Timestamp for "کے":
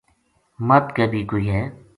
0.95-1.05